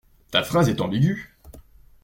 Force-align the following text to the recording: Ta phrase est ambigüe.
Ta 0.31 0.41
phrase 0.41 0.67
est 0.69 0.81
ambigüe. 0.81 1.29